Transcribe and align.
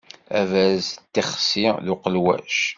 Aberrez 0.39 0.87
d 0.93 0.97
tixsi 1.13 1.65
d 1.85 1.87
uqelwac. 1.93 2.57